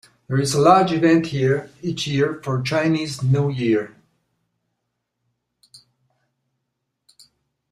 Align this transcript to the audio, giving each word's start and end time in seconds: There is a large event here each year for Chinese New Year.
There 0.27 0.39
is 0.39 0.55
a 0.55 0.59
large 0.59 0.91
event 0.91 1.27
here 1.27 1.69
each 1.83 2.07
year 2.07 2.41
for 2.43 2.63
Chinese 2.63 3.21
New 3.21 3.51
Year. 3.51 3.95